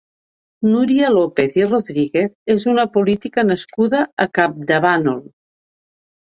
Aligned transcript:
Núria 0.69 1.09
López 1.15 1.57
i 1.59 1.67
Rodríguez 1.67 2.33
és 2.53 2.65
una 2.71 2.87
política 2.97 3.45
nascuda 3.51 4.01
a 4.27 4.29
Campdevànol. 4.41 5.23